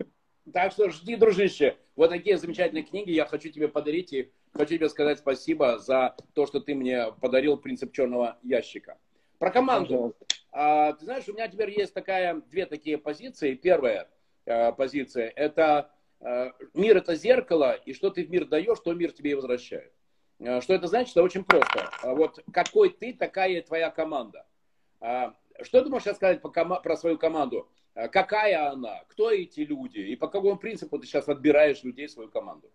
Так 0.52 0.72
что 0.72 0.90
жди, 0.90 1.16
дружище. 1.16 1.78
Вот 1.96 2.10
такие 2.10 2.38
замечательные 2.38 2.84
книги 2.84 3.12
я 3.12 3.26
хочу 3.26 3.50
тебе 3.50 3.68
подарить. 3.68 4.12
И 4.14 4.32
хочу 4.54 4.76
тебе 4.76 4.90
сказать 4.90 5.20
спасибо 5.20 5.80
за 5.80 6.16
то, 6.34 6.46
что 6.46 6.60
ты 6.60 6.76
мне 6.76 7.12
подарил 7.22 7.58
принцип 7.58 7.94
черного 7.94 8.38
ящика. 8.44 8.98
Про 9.40 9.52
команду. 9.52 10.16
А, 10.52 10.94
ты 10.94 11.06
знаешь, 11.06 11.28
у 11.28 11.34
меня 11.34 11.48
теперь 11.48 11.72
есть 11.72 11.94
такая, 11.94 12.42
две 12.50 12.66
такие 12.66 12.98
позиции. 12.98 13.56
Первая 13.56 14.10
а, 14.46 14.74
позиция– 14.74 15.30
это 15.36 15.92
а, 16.20 16.52
мир– 16.74 16.98
это 16.98 17.16
зеркало, 17.16 17.74
и 17.74 17.94
что 17.94 18.10
ты 18.10 18.26
в 18.26 18.30
мир 18.30 18.46
даешь, 18.46 18.80
то 18.80 18.94
мир 18.94 19.12
тебе 19.12 19.32
и 19.32 19.36
возвращает. 19.36 19.92
А, 20.46 20.62
что 20.62 20.74
это 20.74 20.88
значит? 20.88 21.12
Это 21.12 21.24
очень 21.24 21.44
просто. 21.44 21.90
А, 22.02 22.14
вот 22.14 22.44
какой 22.52 22.90
ты, 22.90 23.14
такая 23.14 23.62
твоя 23.62 23.90
команда. 23.90 24.46
А, 25.00 25.36
что 25.62 25.84
ты 25.84 25.90
можешь 25.90 26.16
сказать 26.16 26.42
про 26.42 26.98
свою 26.98 27.18
команду? 27.18 27.68
Какая 27.94 28.72
она? 28.72 29.04
Кто 29.10 29.30
эти 29.30 29.62
люди? 29.62 30.00
И 30.00 30.16
по 30.16 30.28
какому 30.28 30.58
принципу 30.58 30.98
ты 30.98 31.06
сейчас 31.06 31.30
отбираешь 31.30 31.84
людей 31.84 32.08
в 32.08 32.12
свою 32.12 32.30
команду? 32.30 32.72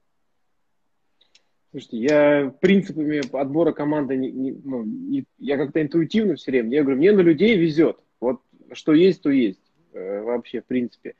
Слушайте, 1.72 1.98
я 1.98 2.54
принципами 2.60 3.20
отбора 3.36 3.72
команды, 3.72 4.16
не, 4.16 4.30
не, 4.30 4.52
ну, 4.52 4.84
не, 4.84 5.24
я 5.38 5.58
как-то 5.58 5.82
интуитивно 5.82 6.36
все 6.36 6.50
время, 6.50 6.70
я 6.70 6.82
говорю, 6.82 6.98
мне 6.98 7.12
на 7.12 7.20
людей 7.20 7.58
везет. 7.58 7.98
Вот 8.20 8.40
что 8.72 8.94
есть, 8.94 9.22
то 9.22 9.30
есть 9.30 9.60
э, 9.92 10.22
вообще, 10.22 10.62
в 10.62 10.66
принципе. 10.66 11.14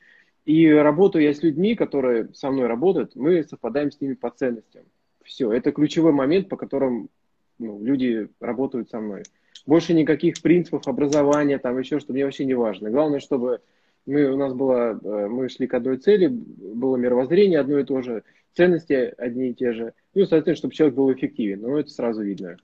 И 0.46 0.66
работаю 0.66 1.24
я 1.24 1.34
с 1.34 1.42
людьми, 1.42 1.74
которые 1.74 2.32
со 2.32 2.50
мной 2.50 2.66
работают, 2.66 3.14
мы 3.14 3.42
совпадаем 3.42 3.90
с 3.90 4.00
ними 4.00 4.14
по 4.14 4.30
ценностям. 4.30 4.84
Все, 5.28 5.52
это 5.52 5.72
ключевой 5.72 6.12
момент, 6.12 6.48
по 6.48 6.56
которым 6.56 7.10
ну, 7.58 7.84
люди 7.84 8.28
работают 8.40 8.88
со 8.88 8.98
мной. 8.98 9.24
Больше 9.66 9.92
никаких 9.92 10.40
принципов 10.40 10.88
образования, 10.88 11.58
там 11.58 11.78
еще 11.78 12.00
что, 12.00 12.14
мне 12.14 12.24
вообще 12.24 12.46
не 12.46 12.54
важно. 12.54 12.90
Главное, 12.90 13.20
чтобы 13.20 13.60
мы, 14.06 14.24
у 14.24 14.38
нас 14.38 14.54
было, 14.54 14.98
э, 14.98 15.28
мы 15.28 15.50
шли 15.50 15.66
к 15.66 15.74
одной 15.74 15.98
цели, 15.98 16.28
было 16.28 16.96
мировоззрение 16.96 17.60
одно 17.60 17.78
и 17.78 17.84
то 17.84 18.00
же, 18.00 18.24
ценности 18.54 19.14
одни 19.18 19.50
и 19.50 19.54
те 19.54 19.72
же. 19.72 19.92
Ну, 20.14 20.24
соответственно, 20.24 20.56
чтобы 20.56 20.74
человек 20.74 20.96
был 20.96 21.12
эффективен. 21.12 21.60
Но 21.60 21.78
это 21.78 21.90
сразу 21.90 22.22
видно, 22.22 22.56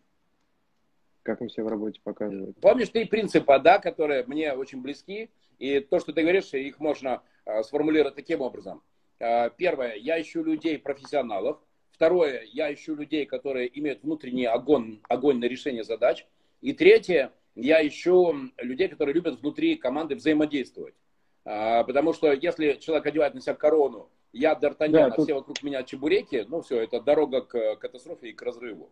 как 1.22 1.42
он 1.42 1.50
себя 1.50 1.64
в 1.64 1.68
работе 1.68 2.00
показывает. 2.02 2.56
Помнишь 2.62 2.88
три 2.88 3.04
принципа, 3.04 3.58
да, 3.58 3.78
которые 3.78 4.24
мне 4.24 4.54
очень 4.54 4.80
близки, 4.80 5.28
и 5.58 5.80
то, 5.80 6.00
что 6.00 6.14
ты 6.14 6.22
говоришь, 6.22 6.54
их 6.54 6.80
можно 6.80 7.20
э, 7.44 7.62
сформулировать 7.62 8.14
таким 8.14 8.40
образом. 8.40 8.80
Э, 9.18 9.50
первое, 9.54 9.96
я 9.96 10.18
ищу 10.18 10.42
людей 10.42 10.78
профессионалов. 10.78 11.58
Второе, 11.94 12.42
я 12.52 12.74
ищу 12.74 12.96
людей, 12.96 13.24
которые 13.24 13.70
имеют 13.78 14.02
внутренний 14.02 14.46
огонь, 14.46 14.98
огонь 15.08 15.38
на 15.38 15.44
решение 15.44 15.84
задач. 15.84 16.26
И 16.60 16.72
третье, 16.72 17.30
я 17.54 17.86
ищу 17.86 18.50
людей, 18.58 18.88
которые 18.88 19.14
любят 19.14 19.40
внутри 19.40 19.76
команды 19.76 20.16
взаимодействовать. 20.16 20.96
А, 21.44 21.84
потому 21.84 22.12
что 22.12 22.32
если 22.32 22.72
человек 22.80 23.06
одевает 23.06 23.34
на 23.34 23.40
себя 23.40 23.54
корону, 23.54 24.10
я 24.32 24.54
Д'Артаньян, 24.54 24.90
да, 24.90 25.06
а 25.06 25.10
тут... 25.12 25.26
все 25.26 25.34
вокруг 25.34 25.62
меня 25.62 25.84
чебуреки, 25.84 26.44
ну 26.48 26.62
все, 26.62 26.80
это 26.80 27.00
дорога 27.00 27.42
к 27.42 27.76
катастрофе 27.76 28.30
и 28.30 28.32
к 28.32 28.42
разрыву. 28.42 28.90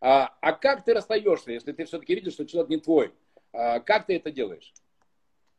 А, 0.00 0.34
а 0.40 0.52
как 0.52 0.84
ты 0.84 0.94
расстаешься, 0.94 1.52
если 1.52 1.70
ты 1.70 1.84
все-таки 1.84 2.16
видишь, 2.16 2.32
что 2.32 2.44
человек 2.44 2.70
не 2.70 2.78
твой? 2.78 3.14
А, 3.52 3.78
как 3.78 4.06
ты 4.06 4.16
это 4.16 4.32
делаешь? 4.32 4.74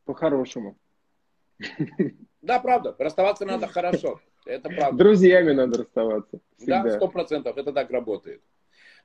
По-хорошему. 0.04 0.78
Да, 2.44 2.60
правда. 2.60 2.94
Расставаться 3.00 3.46
надо 3.46 3.68
хорошо. 3.68 4.20
Это 4.46 4.70
правда. 4.70 4.98
Друзьями 4.98 5.54
надо 5.54 5.80
расставаться. 5.80 6.40
Всегда. 6.58 6.84
Да, 6.84 6.92
сто 6.92 7.08
процентов. 7.08 7.58
Это 7.58 7.72
так 7.72 7.90
работает. 7.90 8.44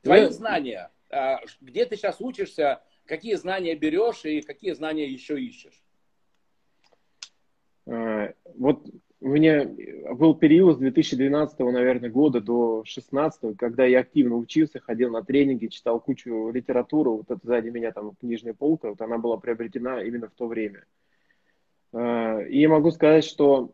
Твои 0.02 0.23
Я... 0.23 0.30
знания. 0.30 0.90
А, 1.09 1.40
где 1.61 1.87
ты 1.87 1.97
сейчас 1.97 2.21
учишься? 2.21 2.83
Какие 3.07 3.37
знания 3.37 3.76
берешь 3.76 4.25
и 4.25 4.42
какие 4.42 4.73
знания 4.73 5.07
еще 5.07 5.40
ищешь? 5.40 5.80
А, 7.87 8.33
вот 8.57 8.85
у 9.21 9.28
меня 9.28 9.71
был 10.14 10.35
период 10.35 10.76
с 10.76 10.78
2012, 10.78 11.59
наверное, 11.61 12.11
года 12.11 12.40
до 12.40 12.83
2016, 12.83 13.57
когда 13.57 13.85
я 13.85 14.00
активно 14.00 14.35
учился, 14.35 14.80
ходил 14.80 15.11
на 15.11 15.23
тренинги, 15.23 15.68
читал 15.68 16.00
кучу 16.00 16.50
литературы. 16.50 17.11
Вот 17.11 17.30
это 17.30 17.40
сзади 17.45 17.68
меня 17.68 17.92
там 17.92 18.16
книжная 18.16 18.54
полка, 18.54 18.88
вот 18.90 19.00
она 19.00 19.18
была 19.18 19.37
приобретена 19.37 20.02
именно 20.02 20.26
в 20.26 20.33
то 20.33 20.49
время. 20.49 20.80
А, 20.80 20.87
и 21.99 22.61
я 22.61 22.69
могу 22.69 22.90
сказать, 22.90 23.25
что 23.25 23.73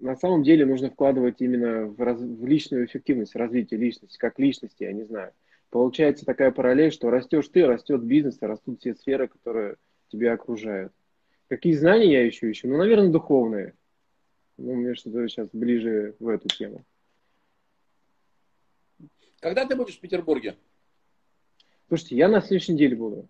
на 0.00 0.16
самом 0.16 0.42
деле 0.42 0.64
нужно 0.64 0.90
вкладывать 0.90 1.40
именно 1.40 1.86
в, 1.86 2.00
раз, 2.00 2.20
в 2.20 2.46
личную 2.46 2.86
эффективность, 2.86 3.34
развитие 3.34 3.80
личности, 3.80 4.18
как 4.18 4.38
личности, 4.38 4.84
я 4.84 4.92
не 4.92 5.04
знаю. 5.04 5.32
Получается 5.70 6.24
такая 6.24 6.52
параллель, 6.52 6.92
что 6.92 7.10
растешь 7.10 7.48
ты, 7.48 7.66
растет 7.66 8.02
бизнес, 8.02 8.38
растут 8.40 8.80
все 8.80 8.94
сферы, 8.94 9.26
которые 9.26 9.76
тебя 10.08 10.34
окружают. 10.34 10.92
Какие 11.48 11.72
знания 11.74 12.12
я 12.12 12.24
еще 12.24 12.50
ищу? 12.50 12.68
Ну, 12.68 12.76
наверное, 12.76 13.10
духовные. 13.10 13.74
Ну, 14.56 14.74
мне 14.74 14.94
что-то 14.94 15.26
сейчас 15.28 15.48
ближе 15.52 16.14
в 16.20 16.28
эту 16.28 16.48
тему. 16.48 16.84
Когда 19.40 19.66
ты 19.66 19.74
будешь 19.74 19.96
в 19.96 20.00
Петербурге? 20.00 20.56
Слушайте, 21.88 22.16
я 22.16 22.28
на 22.28 22.40
следующей 22.40 22.72
неделе 22.72 22.96
буду. 22.96 23.28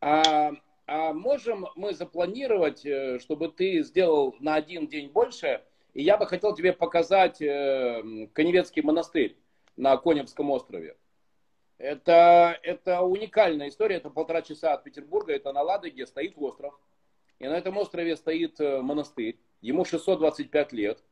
А, 0.00 0.52
а 0.86 1.12
можем 1.12 1.66
мы 1.76 1.94
запланировать, 1.94 2.84
э, 2.84 3.18
чтобы 3.18 3.48
ты 3.48 3.82
сделал 3.82 4.34
на 4.40 4.54
один 4.54 4.86
день 4.86 5.08
больше? 5.10 5.62
И 5.94 6.02
я 6.02 6.16
бы 6.16 6.26
хотел 6.26 6.54
тебе 6.54 6.72
показать 6.72 7.40
э, 7.40 8.28
Коневецкий 8.32 8.82
монастырь 8.82 9.36
на 9.76 9.96
Коневском 9.96 10.50
острове. 10.50 10.96
Это, 11.78 12.58
это 12.62 13.02
уникальная 13.02 13.68
история, 13.68 13.96
это 13.96 14.10
полтора 14.10 14.42
часа 14.42 14.74
от 14.74 14.84
Петербурга, 14.84 15.32
это 15.32 15.52
на 15.52 15.62
Ладоге 15.62 16.06
стоит 16.06 16.34
остров. 16.36 16.78
И 17.38 17.48
на 17.48 17.56
этом 17.56 17.76
острове 17.78 18.16
стоит 18.16 18.60
э, 18.60 18.80
монастырь, 18.80 19.38
ему 19.60 19.84
625 19.84 20.72
лет. 20.72 21.02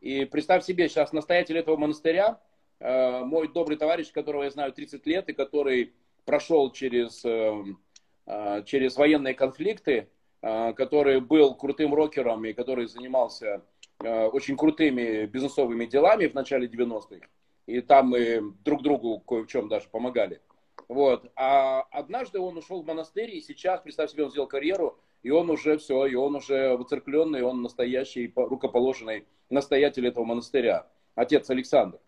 И 0.00 0.24
представь 0.24 0.64
себе, 0.64 0.88
сейчас 0.88 1.12
настоятель 1.12 1.58
этого 1.58 1.76
монастыря, 1.76 2.40
мой 2.80 3.48
добрый 3.48 3.76
товарищ, 3.76 4.10
которого 4.10 4.44
я 4.44 4.50
знаю 4.50 4.72
30 4.72 5.04
лет, 5.04 5.28
и 5.28 5.34
который 5.34 5.92
прошел 6.24 6.70
через, 6.70 7.24
э, 7.24 7.64
через 8.66 8.96
военные 8.96 9.34
конфликты, 9.34 10.08
который 10.40 11.20
был 11.20 11.54
крутым 11.54 11.94
рокером 11.94 12.44
и 12.44 12.52
который 12.52 12.86
занимался 12.86 13.62
очень 13.98 14.56
крутыми 14.56 15.26
бизнесовыми 15.26 15.86
делами 15.86 16.26
в 16.26 16.34
начале 16.34 16.66
90-х 16.66 17.26
и 17.70 17.80
там 17.80 18.08
мы 18.08 18.54
друг 18.64 18.82
другу 18.82 19.20
кое 19.20 19.44
в 19.44 19.46
чем 19.46 19.68
даже 19.68 19.88
помогали. 19.88 20.40
Вот. 20.88 21.30
А 21.36 21.82
однажды 21.90 22.40
он 22.40 22.56
ушел 22.56 22.82
в 22.82 22.86
монастырь, 22.86 23.30
и 23.36 23.40
сейчас, 23.40 23.80
представь 23.80 24.10
себе, 24.10 24.24
он 24.24 24.30
сделал 24.30 24.48
карьеру, 24.48 24.98
и 25.22 25.30
он 25.30 25.50
уже 25.50 25.78
все, 25.78 26.06
и 26.06 26.14
он 26.14 26.34
уже 26.34 26.76
выцеркленный, 26.76 27.42
он 27.42 27.62
настоящий, 27.62 28.32
рукоположенный 28.34 29.26
настоятель 29.50 30.08
этого 30.08 30.24
монастыря, 30.24 30.88
отец 31.14 31.48
Александр. 31.50 31.98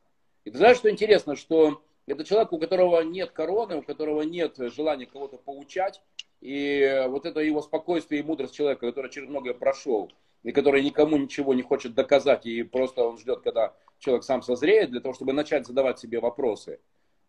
И 0.45 0.51
ты 0.51 0.59
знаешь, 0.59 0.79
что 0.79 0.91
интересно, 0.91 1.37
что 1.37 1.83
это 2.07 2.25
человек, 2.25 2.53
у 2.53 2.59
которого 2.59 3.01
нет 3.03 3.31
короны, 3.31 3.77
у 3.77 3.83
которого 3.83 4.23
нет 4.23 4.57
желания 4.59 5.07
кого-то 5.07 5.37
поучать, 5.39 6.03
и 6.41 7.05
вот 7.09 7.25
это 7.25 7.41
его 7.41 7.63
спокойствие 7.63 8.21
и 8.21 8.25
мудрость 8.25 8.55
человека, 8.55 8.87
который 8.87 9.11
через 9.11 9.29
многое 9.29 9.55
прошел, 9.55 10.11
и 10.43 10.51
который 10.53 10.83
никому 10.83 11.17
ничего 11.17 11.55
не 11.55 11.63
хочет 11.63 11.95
доказать, 11.95 12.47
и 12.47 12.63
просто 12.65 13.05
он 13.05 13.19
ждет, 13.19 13.43
когда 13.43 13.75
человек 13.99 14.25
сам 14.25 14.43
созреет, 14.43 14.91
для 14.91 15.01
того, 15.01 15.15
чтобы 15.15 15.33
начать 15.33 15.67
задавать 15.67 16.01
себе 16.01 16.19
вопросы, 16.19 16.81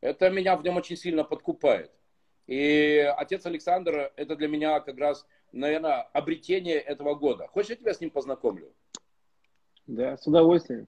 это 0.01 0.29
меня 0.29 0.57
в 0.57 0.63
нем 0.63 0.77
очень 0.77 0.97
сильно 0.97 1.23
подкупает. 1.23 1.91
И 2.47 2.97
отец 3.17 3.45
Александр, 3.45 4.11
это 4.15 4.35
для 4.35 4.47
меня 4.47 4.79
как 4.79 4.97
раз, 4.97 5.25
наверное, 5.51 6.01
обретение 6.01 6.77
этого 6.77 7.15
года. 7.15 7.47
Хочешь, 7.47 7.69
я 7.69 7.75
тебя 7.77 7.93
с 7.93 8.01
ним 8.01 8.09
познакомлю? 8.09 8.73
Да, 9.87 10.17
с 10.17 10.27
удовольствием. 10.27 10.87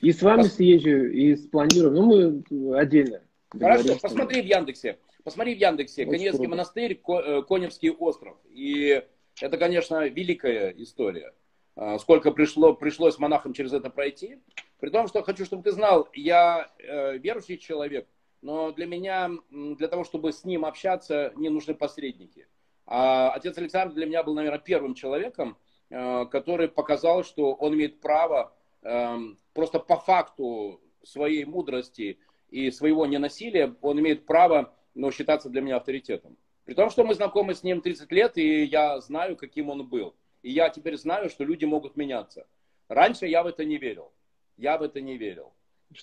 И 0.00 0.12
с 0.12 0.22
вами 0.22 0.42
Пос... 0.42 0.54
съезжу, 0.54 1.06
и 1.06 1.36
спланирую. 1.36 1.92
Ну, 1.92 2.42
мы 2.50 2.78
отдельно. 2.78 3.22
Хорошо, 3.50 3.96
посмотри 4.00 4.42
в 4.42 4.46
Яндексе. 4.46 4.98
Посмотри 5.24 5.54
в 5.54 5.58
Яндексе. 5.58 6.02
Очень 6.02 6.12
Коневский 6.12 6.38
круто. 6.38 6.50
монастырь, 6.50 7.00
э, 7.06 7.42
Коневский 7.46 7.90
остров. 7.90 8.36
И 8.48 9.02
это, 9.40 9.58
конечно, 9.58 10.06
великая 10.08 10.70
история. 10.70 11.34
А, 11.76 11.98
сколько 11.98 12.30
пришло, 12.30 12.74
пришлось 12.74 13.18
монахам 13.18 13.52
через 13.52 13.72
это 13.72 13.90
пройти. 13.90 14.38
При 14.78 14.90
том, 14.90 15.08
что 15.08 15.22
хочу, 15.22 15.44
чтобы 15.44 15.62
ты 15.62 15.72
знал, 15.72 16.08
я 16.14 16.70
э, 16.78 17.18
верующий 17.18 17.58
человек, 17.58 18.08
но 18.40 18.72
для 18.72 18.86
меня, 18.86 19.30
для 19.50 19.88
того, 19.88 20.04
чтобы 20.04 20.32
с 20.32 20.44
ним 20.44 20.64
общаться, 20.64 21.32
не 21.36 21.50
нужны 21.50 21.74
посредники. 21.74 22.46
А 22.86 23.30
отец 23.30 23.56
Александр 23.58 23.94
для 23.94 24.06
меня 24.06 24.22
был, 24.22 24.34
наверное, 24.34 24.58
первым 24.58 24.94
человеком, 24.94 25.58
э, 25.90 26.26
который 26.26 26.68
показал, 26.68 27.24
что 27.24 27.52
он 27.52 27.74
имеет 27.74 28.00
право 28.00 28.54
просто 28.82 29.78
по 29.78 29.96
факту 29.96 30.80
своей 31.02 31.44
мудрости 31.44 32.18
и 32.50 32.70
своего 32.70 33.06
ненасилия, 33.06 33.74
он 33.80 34.00
имеет 34.00 34.26
право 34.26 34.74
ну, 34.94 35.10
считаться 35.10 35.48
для 35.48 35.60
меня 35.60 35.76
авторитетом. 35.76 36.36
При 36.64 36.74
том, 36.74 36.90
что 36.90 37.04
мы 37.04 37.14
знакомы 37.14 37.54
с 37.54 37.62
ним 37.62 37.80
30 37.80 38.12
лет, 38.12 38.36
и 38.36 38.64
я 38.64 39.00
знаю, 39.00 39.36
каким 39.36 39.70
он 39.70 39.88
был. 39.88 40.14
И 40.42 40.50
я 40.50 40.68
теперь 40.70 40.96
знаю, 40.96 41.28
что 41.28 41.44
люди 41.44 41.64
могут 41.64 41.96
меняться. 41.96 42.46
Раньше 42.88 43.26
я 43.26 43.42
в 43.42 43.46
это 43.46 43.64
не 43.64 43.78
верил. 43.78 44.12
Я 44.56 44.78
в 44.78 44.82
это 44.82 45.00
не 45.00 45.16
верил. 45.16 45.52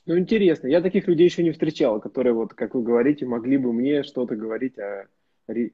Ну, 0.05 0.17
интересно. 0.17 0.67
Я 0.67 0.81
таких 0.81 1.07
людей 1.07 1.25
еще 1.25 1.43
не 1.43 1.51
встречал, 1.51 1.99
которые, 1.99 2.33
вот, 2.33 2.53
как 2.53 2.75
вы 2.75 2.83
говорите, 2.83 3.25
могли 3.25 3.57
бы 3.57 3.71
мне 3.71 4.03
что-то 4.03 4.35
говорить 4.35 4.77
о... 4.77 5.07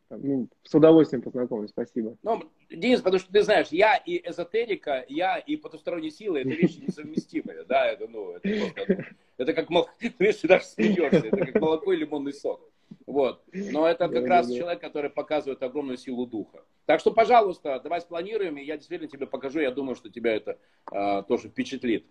Ну, 0.10 0.48
с 0.64 0.74
удовольствием 0.76 1.22
познакомлюсь, 1.22 1.72
спасибо. 1.72 2.16
Ну, 2.22 2.44
Денис, 2.70 3.02
потому 3.02 3.20
что 3.20 3.32
ты 3.32 3.42
знаешь, 3.42 3.70
я 3.70 3.96
и 3.96 4.22
эзотерика, 4.30 5.04
я 5.08 5.38
и 5.38 5.56
потусторонние 5.56 6.12
силы, 6.12 6.42
это 6.42 6.50
вещи 6.50 6.80
несовместимые, 6.80 7.64
да, 7.64 7.88
это, 7.88 8.08
ну, 8.08 8.34
это 8.34 8.48
просто, 8.48 9.06
это 9.38 9.54
как, 9.54 9.68
ты 10.00 10.48
даже 10.48 10.66
смеешься, 10.66 11.28
это 11.28 11.38
как 11.38 11.56
молоко 11.62 11.94
и 11.94 11.98
лимонный 11.98 12.34
сок. 12.34 12.62
Вот. 13.06 13.44
Но 13.54 13.88
это 13.88 14.08
как 14.08 14.26
раз 14.28 14.52
человек, 14.52 14.80
который 14.80 15.10
показывает 15.10 15.62
огромную 15.64 15.98
силу 15.98 16.26
духа. 16.26 16.64
Так 16.86 17.00
что, 17.00 17.12
пожалуйста, 17.12 17.80
давай 17.80 18.02
спланируем, 18.02 18.58
и 18.58 18.64
я 18.64 18.78
действительно 18.78 19.10
тебе 19.10 19.26
покажу. 19.26 19.60
Я 19.60 19.72
думаю, 19.72 19.96
что 19.96 20.10
тебя 20.10 20.36
это 20.36 20.58
а, 20.86 21.24
тоже 21.24 21.50
впечатлит. 21.50 22.06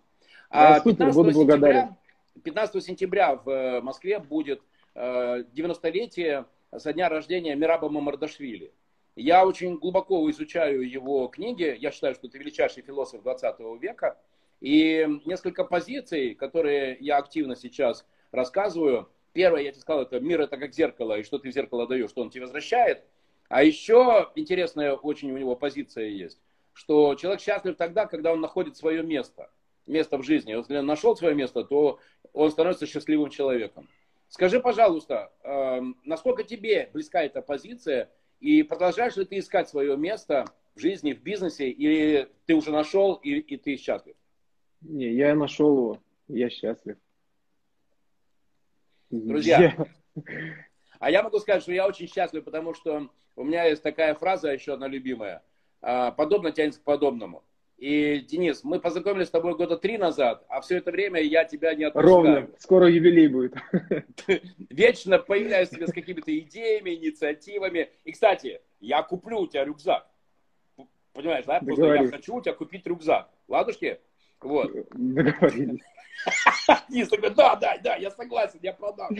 А, 0.51 0.81
15 0.81 1.15
буду 1.15 1.33
благодарен. 1.33 1.97
15 2.43 2.83
сентября 2.83 3.37
в 3.37 3.49
э, 3.49 3.81
Москве 3.83 4.19
будет 4.19 4.63
90-летие 4.95 6.41
э, 6.41 6.45
со 6.77 6.93
дня 6.93 7.09
рождения 7.09 7.55
Мираба 7.55 7.89
Мамардашвили. 7.89 8.73
Я 9.15 9.47
очень 9.47 9.77
глубоко 9.77 10.31
изучаю 10.31 10.89
его 10.89 11.29
книги. 11.29 11.77
Я 11.79 11.91
считаю, 11.91 12.15
что 12.15 12.29
это 12.29 12.39
величайший 12.39 12.83
философ 12.83 13.23
20 13.23 13.61
века. 13.81 14.19
И 14.61 15.07
несколько 15.27 15.65
позиций, 15.65 16.35
которые 16.35 16.97
я 17.01 17.19
активно 17.19 17.57
сейчас 17.57 18.07
рассказываю, 18.31 19.09
Первое, 19.33 19.63
я 19.63 19.71
тебе 19.73 19.81
сказал, 19.81 20.03
это 20.03 20.21
мир 20.21 20.43
это 20.43 20.59
как 20.59 20.75
зеркало, 20.75 21.19
и 21.19 21.23
что 21.23 21.39
ты 21.39 21.51
в 21.51 21.55
зеркало 21.55 21.87
даешь, 21.87 22.11
что 22.11 22.23
он 22.23 22.31
тебе 22.31 22.43
возвращает. 22.43 23.03
А 23.49 23.63
еще 23.63 24.31
интересная 24.35 24.95
очень 24.95 25.33
у 25.33 25.39
него 25.39 25.57
позиция 25.57 26.09
есть, 26.09 26.39
что 26.75 27.15
человек 27.15 27.41
счастлив 27.41 27.77
тогда, 27.77 28.07
когда 28.07 28.33
он 28.33 28.41
находит 28.41 28.77
свое 28.77 29.03
место, 29.03 29.51
место 29.87 30.19
в 30.19 30.23
жизни. 30.23 30.53
Если 30.53 30.77
он 30.77 30.87
нашел 30.87 31.17
свое 31.17 31.35
место, 31.35 31.65
то 31.65 31.99
он 32.33 32.51
становится 32.51 32.87
счастливым 32.87 33.31
человеком. 33.31 33.89
Скажи, 34.33 34.61
пожалуйста, 34.61 35.31
э, 35.45 35.83
насколько 36.05 36.43
тебе 36.43 36.89
близка 36.95 37.23
эта 37.23 37.43
позиция, 37.43 38.11
и 38.41 38.63
продолжаешь 38.63 39.15
ли 39.17 39.27
ты 39.27 39.39
искать 39.39 39.69
свое 39.69 39.95
место 39.95 40.47
в 40.75 40.81
жизни, 40.81 41.13
в 41.13 41.23
бизнесе, 41.23 41.69
или 41.69 42.33
ты 42.47 42.55
уже 42.55 42.71
нашел, 42.71 43.17
и, 43.17 43.33
и 43.33 43.59
ты 43.59 43.77
счастлив? 43.77 44.17
Не, 44.81 45.13
я 45.13 45.35
нашел 45.35 45.77
его, 45.77 45.99
я 46.29 46.49
счастлив. 46.49 46.97
Друзья, 49.11 49.77
а 50.99 51.11
я 51.11 51.23
могу 51.23 51.39
сказать, 51.39 51.61
что 51.61 51.73
я 51.73 51.87
очень 51.87 52.09
счастлив, 52.09 52.43
потому 52.43 52.73
что 52.73 53.11
у 53.37 53.45
меня 53.45 53.65
есть 53.65 53.83
такая 53.83 54.15
фраза 54.15 54.51
еще 54.51 54.73
одна 54.73 54.89
любимая. 54.89 55.43
А, 55.83 56.11
Подобно 56.11 56.53
тянется 56.53 56.81
к 56.81 56.85
подобному. 56.85 57.45
И, 57.83 58.21
Денис, 58.21 58.63
мы 58.63 58.79
познакомились 58.79 59.27
с 59.27 59.31
тобой 59.33 59.57
года 59.57 59.77
три 59.77 59.99
назад, 59.99 60.45
а 60.49 60.61
все 60.61 60.77
это 60.77 60.93
время 60.93 61.21
я 61.21 61.45
тебя 61.45 61.75
не 61.75 61.83
отпускаю. 61.83 62.15
Ровно, 62.15 62.49
скоро 62.61 62.89
юбилей 62.89 63.27
будет. 63.27 63.57
Вечно 64.71 65.19
появляюсь 65.19 65.71
тебе 65.71 65.89
с 65.89 65.93
какими-то 65.93 66.39
идеями, 66.39 66.91
инициативами. 66.95 67.91
И, 68.05 68.13
кстати, 68.13 68.61
я 68.79 69.03
куплю 69.03 69.41
у 69.41 69.47
тебя 69.49 69.65
рюкзак. 69.65 70.07
Понимаешь, 71.13 71.45
да? 71.45 71.59
Просто 71.59 71.95
я 71.95 72.07
хочу 72.07 72.37
у 72.37 72.41
тебя 72.41 72.55
купить 72.55 72.87
рюкзак. 72.87 73.29
Ладушки? 73.49 73.99
Вот. 74.41 74.71
Договорились. 74.93 75.81
Денис 76.89 77.09
такой, 77.09 77.31
да, 77.35 77.57
да, 77.57 77.79
да, 77.83 77.97
я 77.97 78.13
согласен, 78.13 78.61
я 78.63 78.75
продам. 78.75 79.09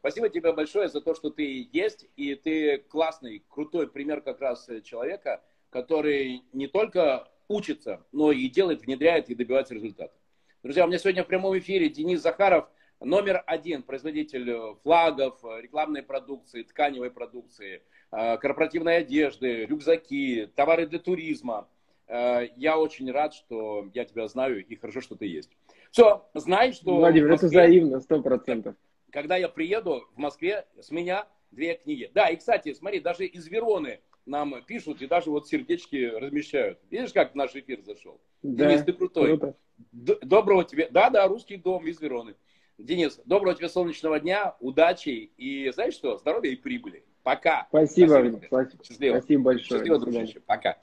Спасибо 0.00 0.28
тебе 0.28 0.52
большое 0.52 0.88
за 0.88 1.00
то, 1.00 1.14
что 1.14 1.30
ты 1.30 1.66
есть, 1.72 2.06
и 2.16 2.34
ты 2.34 2.76
классный, 2.76 3.42
крутой 3.48 3.88
пример 3.88 4.20
как 4.20 4.42
раз 4.42 4.68
человека, 4.84 5.40
который 5.76 6.42
не 6.52 6.66
только 6.68 7.28
учится, 7.48 8.04
но 8.10 8.32
и 8.32 8.48
делает, 8.48 8.82
внедряет 8.82 9.28
и 9.28 9.34
добивается 9.34 9.74
результата. 9.74 10.14
Друзья, 10.62 10.84
у 10.84 10.88
меня 10.88 10.98
сегодня 10.98 11.22
в 11.22 11.26
прямом 11.26 11.58
эфире 11.58 11.88
Денис 11.88 12.20
Захаров, 12.22 12.68
номер 13.00 13.42
один 13.46 13.82
производитель 13.82 14.74
флагов, 14.82 15.38
рекламной 15.44 16.02
продукции, 16.02 16.62
тканевой 16.62 17.10
продукции, 17.10 17.82
э, 18.10 18.38
корпоративной 18.38 18.98
одежды, 18.98 19.66
рюкзаки, 19.66 20.50
товары 20.54 20.86
для 20.86 20.98
туризма– 20.98 21.68
Э, 22.08 22.48
я 22.56 22.78
очень 22.78 23.10
рад, 23.10 23.34
что 23.34 23.88
я 23.94 24.04
тебя 24.04 24.28
знаю, 24.28 24.64
и 24.64 24.76
хорошо, 24.76 25.00
что 25.00 25.16
ты 25.16 25.26
есть. 25.26 25.50
Все, 25.90 26.28
знай, 26.34 26.72
что... 26.72 26.96
Владимир, 26.96 27.30
Москве, 27.30 27.48
это 27.48 27.66
взаимно, 27.66 28.00
сто 28.00 28.22
процентов. 28.22 28.76
Когда 29.10 29.36
я 29.36 29.48
приеду 29.48 30.04
в 30.14 30.18
Москве, 30.18 30.66
с 30.80 30.90
меня 30.90 31.26
две 31.50 31.74
книги. 31.74 32.10
Да, 32.14 32.28
и, 32.28 32.36
кстати, 32.36 32.74
смотри, 32.74 33.00
даже 33.00 33.26
из 33.26 33.46
Вероны 33.48 34.00
нам 34.26 34.62
пишут 34.64 35.00
и 35.00 35.06
даже 35.06 35.30
вот 35.30 35.48
сердечки 35.48 35.96
размещают. 36.04 36.78
Видишь, 36.90 37.12
как 37.12 37.34
наш 37.34 37.54
эфир 37.54 37.80
зашел? 37.82 38.20
Да, 38.42 38.68
Денис, 38.68 38.84
ты 38.84 38.92
крутой. 38.92 39.38
Круто. 39.38 39.56
Доброго 39.92 40.64
тебе... 40.64 40.88
Да, 40.90 41.10
да, 41.10 41.26
русский 41.28 41.56
дом 41.56 41.86
из 41.86 42.00
Вероны. 42.00 42.34
Денис, 42.78 43.20
доброго 43.24 43.54
тебе 43.54 43.68
солнечного 43.68 44.20
дня, 44.20 44.54
удачи 44.60 45.30
и, 45.36 45.70
знаешь 45.70 45.94
что, 45.94 46.18
здоровья 46.18 46.50
и 46.50 46.56
прибыли. 46.56 47.04
Пока. 47.22 47.66
Спасибо. 47.70 48.38
Спасибо, 48.46 48.84
Счастливо. 48.84 49.18
Спасибо 49.18 49.42
большое. 49.42 49.80
Счастливо, 49.80 49.98
дружище. 49.98 50.40
Пока. 50.40 50.78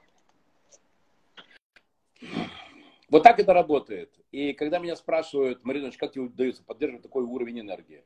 Вот 3.09 3.21
так 3.21 3.39
это 3.39 3.53
работает. 3.53 4.11
И 4.31 4.53
когда 4.53 4.79
меня 4.79 4.95
спрашивают, 4.95 5.63
Маринович, 5.63 5.97
как 5.97 6.13
тебе 6.13 6.23
удается 6.23 6.63
поддерживать 6.63 7.03
такой 7.03 7.23
уровень 7.23 7.59
энергии? 7.59 8.03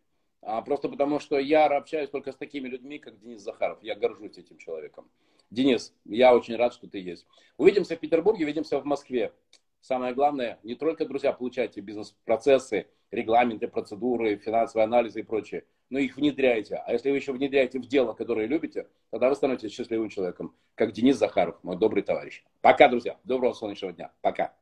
А, 0.50 0.62
просто 0.62 0.88
потому, 0.88 1.20
что 1.20 1.38
я 1.38 1.66
общаюсь 1.66 2.10
только 2.10 2.32
с 2.32 2.38
такими 2.38 2.70
людьми, 2.70 3.00
как 3.00 3.20
Денис 3.20 3.42
Захаров. 3.42 3.84
Я 3.84 3.96
горжусь 3.96 4.38
этим 4.38 4.58
человеком. 4.58 5.12
Денис, 5.52 5.94
я 6.06 6.34
очень 6.34 6.56
рад, 6.56 6.74
что 6.74 6.88
ты 6.88 7.00
есть. 7.00 7.28
Увидимся 7.58 7.98
в 7.98 8.00
Петербурге, 8.00 8.46
увидимся 8.46 8.80
в 8.80 8.86
Москве. 8.86 9.34
Самое 9.82 10.14
главное, 10.14 10.58
не 10.64 10.76
только, 10.76 11.06
друзья, 11.06 11.34
получайте 11.34 11.82
бизнес-процессы, 11.82 12.88
регламенты, 13.12 13.68
процедуры, 13.68 14.38
финансовые 14.38 14.86
анализы 14.86 15.20
и 15.20 15.24
прочее, 15.24 15.66
но 15.90 16.00
их 16.00 16.16
внедряйте. 16.16 16.76
А 16.76 16.94
если 16.94 17.12
вы 17.12 17.18
еще 17.18 17.34
внедряете 17.34 17.80
в 17.80 17.86
дело, 17.86 18.14
которое 18.14 18.48
любите, 18.48 18.88
тогда 19.12 19.28
вы 19.28 19.36
становитесь 19.36 19.74
счастливым 19.74 20.08
человеком, 20.08 20.56
как 20.76 20.94
Денис 20.94 21.18
Захаров, 21.18 21.62
мой 21.62 21.76
добрый 21.76 22.04
товарищ. 22.04 22.42
Пока, 22.62 22.88
друзья. 22.88 23.18
Доброго 23.26 23.52
солнечного 23.52 23.92
дня. 23.92 24.14
Пока. 24.22 24.56